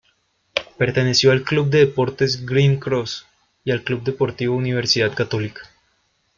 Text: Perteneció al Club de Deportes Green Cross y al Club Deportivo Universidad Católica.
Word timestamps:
Perteneció 0.79 1.31
al 1.31 1.43
Club 1.43 1.69
de 1.69 1.77
Deportes 1.85 2.43
Green 2.43 2.77
Cross 2.79 3.27
y 3.63 3.69
al 3.69 3.83
Club 3.83 4.01
Deportivo 4.01 4.55
Universidad 4.55 5.13
Católica. 5.13 5.61